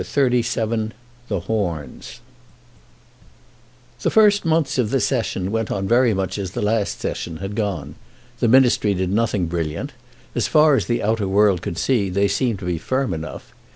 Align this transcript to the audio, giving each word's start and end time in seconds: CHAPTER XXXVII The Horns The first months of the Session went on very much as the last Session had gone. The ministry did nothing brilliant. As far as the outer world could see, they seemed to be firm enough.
CHAPTER 0.03 0.29
XXXVII 0.41 0.91
The 1.27 1.41
Horns 1.41 2.21
The 4.01 4.09
first 4.09 4.45
months 4.45 4.79
of 4.79 4.89
the 4.89 4.99
Session 4.99 5.51
went 5.51 5.69
on 5.69 5.87
very 5.87 6.11
much 6.11 6.39
as 6.39 6.53
the 6.53 6.61
last 6.63 6.99
Session 6.99 7.37
had 7.37 7.53
gone. 7.53 7.93
The 8.39 8.47
ministry 8.47 8.95
did 8.95 9.11
nothing 9.11 9.45
brilliant. 9.45 9.93
As 10.33 10.47
far 10.47 10.73
as 10.73 10.87
the 10.87 11.03
outer 11.03 11.27
world 11.27 11.61
could 11.61 11.77
see, 11.77 12.09
they 12.09 12.27
seemed 12.27 12.57
to 12.57 12.65
be 12.65 12.79
firm 12.79 13.13
enough. 13.13 13.53